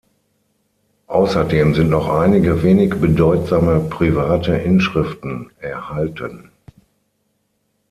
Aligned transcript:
Außerdem 1.05 1.75
sind 1.75 1.91
noch 1.91 2.09
einige 2.09 2.63
wenig 2.63 2.95
bedeutsame 2.99 3.81
private 3.81 4.53
Inschriften 4.55 5.51
erhalten. 5.59 6.49